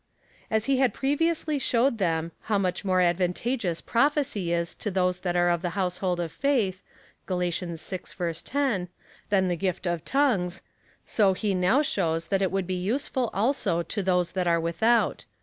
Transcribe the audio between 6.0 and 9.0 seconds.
of faith (Gal. vi. 10)